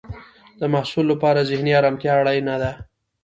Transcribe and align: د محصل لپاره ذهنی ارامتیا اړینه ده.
د 0.59 0.61
محصل 0.73 1.05
لپاره 1.11 1.47
ذهنی 1.49 1.71
ارامتیا 1.79 2.13
اړینه 2.21 2.55
ده. 2.61 2.71